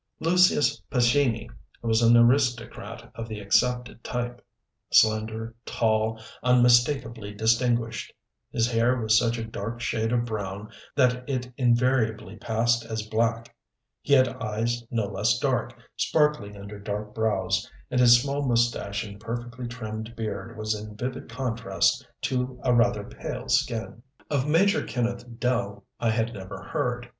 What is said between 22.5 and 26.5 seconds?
a rather pale skin. Of Major Kenneth Dell I had